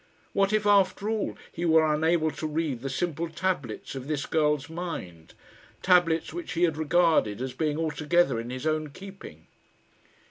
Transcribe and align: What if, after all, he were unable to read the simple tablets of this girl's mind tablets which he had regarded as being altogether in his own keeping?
What 0.33 0.51
if, 0.51 0.65
after 0.65 1.09
all, 1.11 1.37
he 1.51 1.63
were 1.63 1.93
unable 1.93 2.31
to 2.31 2.47
read 2.47 2.81
the 2.81 2.89
simple 2.89 3.29
tablets 3.29 3.93
of 3.93 4.07
this 4.07 4.25
girl's 4.25 4.67
mind 4.67 5.35
tablets 5.83 6.33
which 6.33 6.53
he 6.53 6.63
had 6.63 6.75
regarded 6.75 7.39
as 7.39 7.53
being 7.53 7.77
altogether 7.77 8.39
in 8.39 8.49
his 8.49 8.65
own 8.65 8.89
keeping? 8.89 9.45